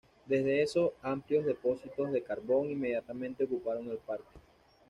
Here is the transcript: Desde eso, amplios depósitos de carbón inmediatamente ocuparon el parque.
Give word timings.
Desde 0.25 0.63
eso, 0.63 0.95
amplios 1.03 1.45
depósitos 1.45 2.11
de 2.11 2.23
carbón 2.23 2.71
inmediatamente 2.71 3.43
ocuparon 3.43 3.87
el 3.91 3.99
parque. 3.99 4.33